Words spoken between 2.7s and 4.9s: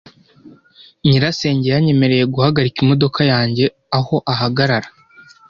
imodoka yanjye aho ahagarara.